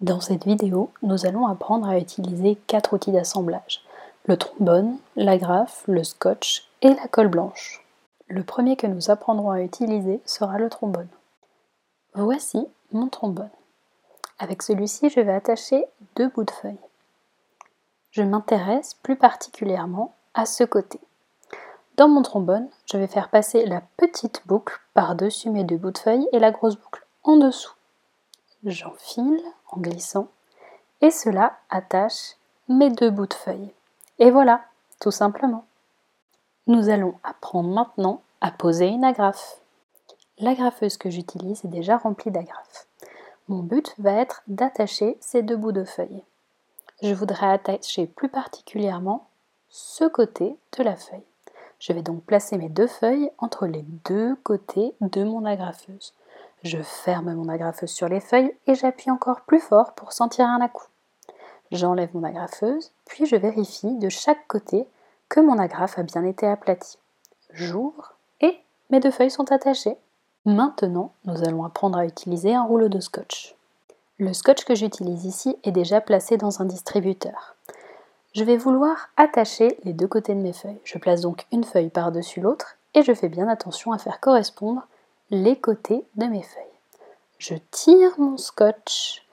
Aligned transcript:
Dans 0.00 0.20
cette 0.20 0.44
vidéo, 0.44 0.92
nous 1.02 1.26
allons 1.26 1.48
apprendre 1.48 1.88
à 1.88 1.98
utiliser 1.98 2.54
quatre 2.68 2.92
outils 2.92 3.10
d'assemblage. 3.10 3.82
Le 4.26 4.36
trombone, 4.36 4.96
l'agrafe, 5.16 5.82
le 5.88 6.04
scotch 6.04 6.68
et 6.82 6.94
la 6.94 7.08
colle 7.08 7.26
blanche. 7.26 7.84
Le 8.28 8.44
premier 8.44 8.76
que 8.76 8.86
nous 8.86 9.10
apprendrons 9.10 9.50
à 9.50 9.62
utiliser 9.62 10.20
sera 10.24 10.58
le 10.58 10.70
trombone. 10.70 11.08
Voici 12.14 12.64
mon 12.92 13.08
trombone. 13.08 13.50
Avec 14.38 14.62
celui-ci, 14.62 15.10
je 15.10 15.18
vais 15.18 15.32
attacher 15.32 15.84
deux 16.14 16.28
bouts 16.28 16.44
de 16.44 16.52
feuilles. 16.52 16.78
Je 18.12 18.22
m'intéresse 18.22 18.94
plus 19.02 19.16
particulièrement 19.16 20.14
à 20.34 20.46
ce 20.46 20.62
côté. 20.62 21.00
Dans 21.96 22.08
mon 22.08 22.22
trombone, 22.22 22.68
je 22.86 22.98
vais 22.98 23.08
faire 23.08 23.30
passer 23.30 23.66
la 23.66 23.82
petite 23.96 24.42
boucle 24.46 24.78
par-dessus 24.94 25.50
mes 25.50 25.64
deux 25.64 25.76
bouts 25.76 25.90
de 25.90 25.98
feuilles 25.98 26.28
et 26.30 26.38
la 26.38 26.52
grosse 26.52 26.76
boucle 26.76 27.04
en 27.24 27.36
dessous 27.36 27.74
j'enfile 28.64 29.42
en 29.70 29.80
glissant 29.80 30.28
et 31.00 31.10
cela 31.10 31.58
attache 31.70 32.36
mes 32.68 32.90
deux 32.90 33.10
bouts 33.10 33.26
de 33.26 33.34
feuilles. 33.34 33.72
Et 34.18 34.30
voilà, 34.30 34.64
tout 35.00 35.10
simplement. 35.10 35.64
Nous 36.66 36.88
allons 36.88 37.14
apprendre 37.22 37.70
maintenant 37.70 38.22
à 38.40 38.50
poser 38.50 38.88
une 38.88 39.04
agrafe. 39.04 39.60
L'agrafeuse 40.38 40.96
que 40.96 41.10
j'utilise 41.10 41.64
est 41.64 41.68
déjà 41.68 41.96
remplie 41.96 42.30
d'agrafes. 42.30 42.86
Mon 43.48 43.60
but 43.60 43.94
va 43.98 44.12
être 44.12 44.42
d'attacher 44.46 45.16
ces 45.20 45.42
deux 45.42 45.56
bouts 45.56 45.72
de 45.72 45.84
feuilles. 45.84 46.22
Je 47.02 47.14
voudrais 47.14 47.50
attacher 47.50 48.06
plus 48.06 48.28
particulièrement 48.28 49.28
ce 49.70 50.04
côté 50.04 50.56
de 50.76 50.82
la 50.82 50.96
feuille. 50.96 51.22
Je 51.78 51.92
vais 51.92 52.02
donc 52.02 52.24
placer 52.24 52.58
mes 52.58 52.68
deux 52.68 52.86
feuilles 52.88 53.30
entre 53.38 53.66
les 53.66 53.82
deux 54.04 54.34
côtés 54.42 54.94
de 55.00 55.22
mon 55.22 55.44
agrafeuse. 55.44 56.12
Je 56.64 56.82
ferme 56.82 57.34
mon 57.34 57.48
agrafeuse 57.48 57.90
sur 57.90 58.08
les 58.08 58.20
feuilles 58.20 58.52
et 58.66 58.74
j'appuie 58.74 59.10
encore 59.10 59.42
plus 59.42 59.60
fort 59.60 59.92
pour 59.92 60.12
sentir 60.12 60.46
un 60.46 60.60
à-coup. 60.60 60.86
J'enlève 61.70 62.10
mon 62.14 62.24
agrafeuse, 62.24 62.92
puis 63.04 63.26
je 63.26 63.36
vérifie 63.36 63.94
de 63.96 64.08
chaque 64.08 64.46
côté 64.48 64.86
que 65.28 65.40
mon 65.40 65.58
agrafe 65.58 65.98
a 65.98 66.02
bien 66.02 66.24
été 66.24 66.46
aplatie. 66.46 66.98
J'ouvre 67.52 68.14
et 68.40 68.58
mes 68.90 69.00
deux 69.00 69.10
feuilles 69.10 69.30
sont 69.30 69.52
attachées. 69.52 69.96
Maintenant, 70.46 71.12
nous 71.24 71.44
allons 71.44 71.64
apprendre 71.64 71.98
à 71.98 72.06
utiliser 72.06 72.54
un 72.54 72.64
rouleau 72.64 72.88
de 72.88 73.00
scotch. 73.00 73.54
Le 74.18 74.32
scotch 74.32 74.64
que 74.64 74.74
j'utilise 74.74 75.26
ici 75.26 75.56
est 75.62 75.72
déjà 75.72 76.00
placé 76.00 76.38
dans 76.38 76.60
un 76.60 76.64
distributeur. 76.64 77.54
Je 78.34 78.44
vais 78.44 78.56
vouloir 78.56 79.10
attacher 79.16 79.78
les 79.84 79.92
deux 79.92 80.08
côtés 80.08 80.34
de 80.34 80.40
mes 80.40 80.52
feuilles. 80.52 80.80
Je 80.84 80.98
place 80.98 81.20
donc 81.20 81.46
une 81.52 81.64
feuille 81.64 81.90
par-dessus 81.90 82.40
l'autre 82.40 82.76
et 82.94 83.02
je 83.02 83.12
fais 83.14 83.28
bien 83.28 83.48
attention 83.48 83.92
à 83.92 83.98
faire 83.98 84.20
correspondre 84.20 84.86
les 85.30 85.56
côtés 85.56 86.04
de 86.16 86.26
mes 86.26 86.42
feuilles. 86.42 86.64
Je 87.38 87.54
tire 87.70 88.18
mon 88.18 88.36
scotch 88.36 89.24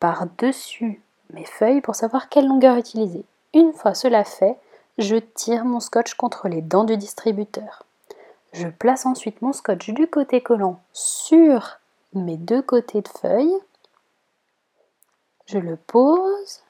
par-dessus 0.00 1.02
mes 1.30 1.44
feuilles 1.44 1.80
pour 1.80 1.94
savoir 1.94 2.28
quelle 2.28 2.46
longueur 2.46 2.76
utiliser. 2.76 3.24
Une 3.54 3.72
fois 3.72 3.94
cela 3.94 4.24
fait, 4.24 4.58
je 4.98 5.16
tire 5.16 5.64
mon 5.64 5.80
scotch 5.80 6.14
contre 6.14 6.48
les 6.48 6.62
dents 6.62 6.84
du 6.84 6.96
distributeur. 6.96 7.84
Je 8.52 8.68
place 8.68 9.06
ensuite 9.06 9.40
mon 9.42 9.52
scotch 9.52 9.90
du 9.90 10.06
côté 10.06 10.42
collant 10.42 10.80
sur 10.92 11.78
mes 12.12 12.36
deux 12.36 12.62
côtés 12.62 13.00
de 13.00 13.08
feuilles. 13.08 13.58
Je 15.46 15.58
le 15.58 15.76
pose, 15.76 16.62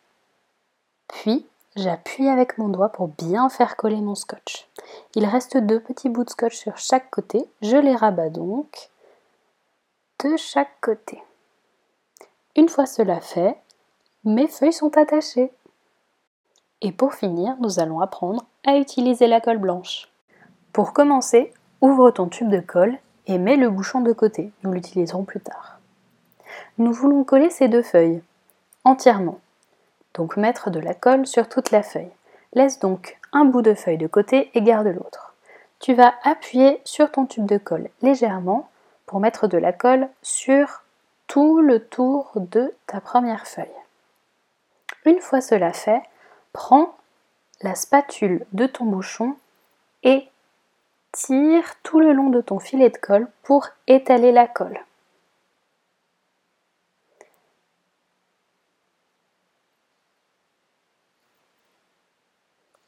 puis 1.09 1.47
j'appuie 1.77 2.29
avec 2.29 2.59
mon 2.59 2.69
doigt 2.69 2.91
pour 2.91 3.09
bien 3.09 3.49
faire 3.49 3.77
coller 3.77 4.01
mon 4.01 4.15
scotch. 4.15 4.69
Il 5.15 5.27
reste 5.27 5.57
deux 5.57 5.81
petits 5.81 6.09
bouts 6.09 6.25
de 6.25 6.31
scotch 6.31 6.57
sur 6.57 6.77
chaque 6.79 7.11
côté. 7.11 7.45
Je 7.63 7.77
les 7.77 7.95
rabats 7.95 8.31
donc 8.31 8.91
de 10.25 10.37
chaque 10.37 10.81
côté. 10.81 11.23
Une 12.57 12.69
fois 12.69 12.87
cela 12.87 13.21
fait, 13.21 13.57
mes 14.25 14.47
feuilles 14.47 14.73
sont 14.73 14.97
attachées. 14.97 15.51
Et 16.81 16.93
pour 16.93 17.15
finir, 17.15 17.57
nous 17.61 17.81
allons 17.81 18.01
apprendre 18.01 18.45
à 18.67 18.77
utiliser 18.77 19.27
la 19.27 19.41
colle 19.41 19.59
blanche. 19.59 20.09
Pour 20.73 20.93
commencer, 20.93 21.53
ouvre 21.81 22.11
ton 22.11 22.29
tube 22.29 22.49
de 22.49 22.61
colle 22.61 22.99
et 23.27 23.39
mets 23.39 23.57
le 23.57 23.71
bouchon 23.71 24.01
de 24.01 24.13
côté. 24.13 24.53
Nous 24.63 24.73
l'utiliserons 24.73 25.25
plus 25.25 25.41
tard. 25.41 25.79
Nous 26.79 26.93
voulons 26.93 27.25
coller 27.25 27.51
ces 27.51 27.69
deux 27.69 27.83
feuilles 27.83 28.23
entièrement. 28.85 29.39
Donc 30.15 30.37
mettre 30.37 30.71
de 30.71 30.81
la 30.81 30.95
colle 30.95 31.27
sur 31.27 31.49
toute 31.49 31.71
la 31.71 31.83
feuille. 31.83 32.11
Laisse 32.55 32.79
donc 32.79 33.19
un 33.33 33.45
bout 33.45 33.63
de 33.63 33.75
feuille 33.75 33.99
de 33.99 34.07
côté 34.07 34.51
et 34.55 34.63
garde 34.63 34.89
l'autre. 34.89 35.35
Tu 35.81 35.95
vas 35.95 36.15
appuyer 36.23 36.81
sur 36.85 37.11
ton 37.11 37.27
tube 37.27 37.47
de 37.47 37.59
colle 37.59 37.89
légèrement 38.03 38.69
pour 39.07 39.21
mettre 39.21 39.47
de 39.47 39.59
la 39.59 39.73
colle 39.73 40.09
sur 40.23 40.83
tout 41.27 41.61
le 41.61 41.81
tour 41.81 42.31
de 42.35 42.75
ta 42.87 43.01
première 43.01 43.47
feuille. 43.47 43.67
Une 45.05 45.21
fois 45.21 45.41
cela 45.41 45.73
fait, 45.73 46.03
prends 46.53 46.95
la 47.63 47.75
spatule 47.75 48.45
de 48.53 48.67
ton 48.67 48.85
bouchon 48.85 49.37
et 50.03 50.29
tire 51.13 51.75
tout 51.83 52.01
le 52.01 52.13
long 52.13 52.31
de 52.31 52.41
ton 52.41 52.59
filet 52.59 52.91
de 52.91 52.97
colle 52.97 53.29
pour 53.43 53.69
étaler 53.87 54.33
la 54.33 54.47
colle. 54.47 54.79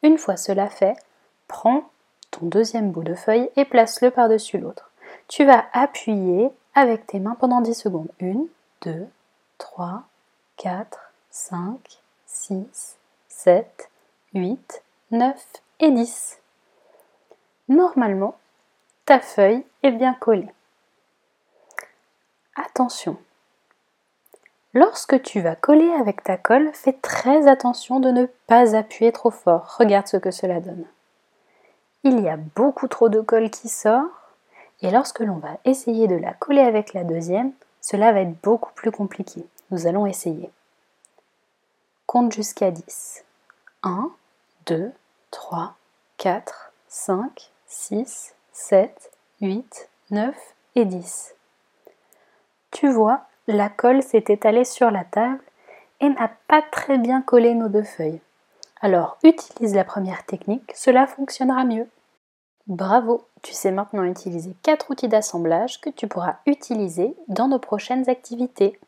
Une 0.05 0.19
fois 0.19 0.37
cela 0.37 0.69
fait, 0.69 0.97
prends 1.49 1.89
ton 2.31 2.45
deuxième 2.45 2.91
bout 2.91 3.03
de 3.03 3.15
feuille 3.15 3.49
et 3.57 3.65
place-le 3.65 4.11
par-dessus 4.11 4.59
l'autre. 4.59 4.91
Tu 5.29 5.47
vas 5.47 5.65
appuyer 5.73 6.51
avec 6.75 7.07
tes 7.07 7.21
mains 7.21 7.37
pendant 7.41 7.63
10 7.63 7.73
secondes. 7.75 8.11
1, 8.21 8.45
2, 8.83 9.09
3, 9.57 10.03
4, 10.59 11.13
5, 11.31 11.79
6, 12.27 12.99
7, 13.29 13.91
8, 14.35 14.83
9 15.11 15.43
et 15.81 15.91
10. 15.91 16.39
Normalement, 17.71 18.37
ta 19.07 19.21
feuille 19.21 19.65
est 19.83 19.93
bien 19.93 20.13
collée. 20.13 20.53
Attention, 22.57 23.17
Lorsque 24.75 25.23
tu 25.23 25.41
vas 25.41 25.55
coller 25.55 25.91
avec 25.93 26.25
ta 26.25 26.37
colle, 26.37 26.71
fais 26.73 26.95
très 26.95 27.47
attention 27.47 28.01
de 28.01 28.11
ne 28.11 28.27
pas 28.49 28.75
appuyer 28.75 29.13
trop 29.13 29.31
fort. 29.31 29.77
Regarde 29.79 30.09
ce 30.09 30.17
que 30.17 30.33
cela 30.33 30.61
donne. 30.61 30.85
Il 32.03 32.21
y 32.21 32.29
a 32.29 32.37
beaucoup 32.37 32.89
trop 32.89 33.09
de 33.09 33.21
colle 33.21 33.51
qui 33.51 33.69
sort 33.69 34.11
et 34.83 34.91
lorsque 34.91 35.21
l'on 35.21 35.37
va 35.37 35.57
essayer 35.65 36.09
de 36.09 36.17
la 36.17 36.35
coller 36.35 36.61
avec 36.61 36.93
la 36.93 37.05
deuxième, 37.05 37.53
cela 37.81 38.13
va 38.13 38.21
être 38.21 38.41
beaucoup 38.43 38.73
plus 38.75 38.91
compliqué. 38.91 39.47
Nous 39.71 39.87
allons 39.87 40.07
essayer. 40.07 40.51
Compte 42.07 42.33
jusqu'à 42.33 42.73
10. 42.73 43.25
1, 43.85 44.11
2, 44.67 44.93
3, 45.31 45.75
4, 46.19 46.73
5, 46.89 47.51
6, 47.69 48.35
7, 48.53 49.11
8, 49.41 49.89
9 50.11 50.35
et 50.75 50.85
10. 50.85 51.35
Tu 52.73 52.89
vois, 52.89 53.25
la 53.47 53.69
colle 53.69 54.03
s'est 54.03 54.25
étalée 54.29 54.65
sur 54.65 54.91
la 54.91 55.05
table 55.05 55.43
et 56.01 56.09
n'a 56.09 56.31
pas 56.49 56.63
très 56.63 56.99
bien 56.99 57.23
collé 57.23 57.55
nos 57.55 57.69
deux 57.69 57.83
feuilles. 57.83 58.21
Alors 58.81 59.19
utilise 59.23 59.75
la 59.75 59.85
première 59.85 60.25
technique, 60.25 60.73
cela 60.75 61.07
fonctionnera 61.07 61.65
mieux. 61.65 61.89
Bravo, 62.67 63.27
tu 63.43 63.53
sais 63.53 63.71
maintenant 63.71 64.05
utiliser 64.05 64.55
quatre 64.63 64.91
outils 64.91 65.09
d'assemblage 65.09 65.81
que 65.81 65.91
tu 65.91 66.07
pourras 66.09 66.37
utiliser 66.47 67.15
dans 67.29 67.49
nos 67.49 67.59
prochaines 67.59 68.09
activités. 68.09 68.79